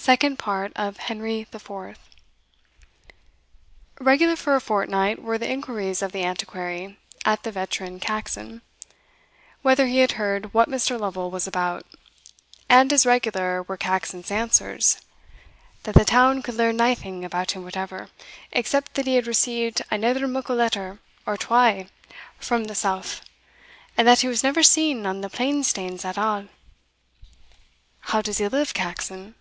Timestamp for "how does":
28.00-28.38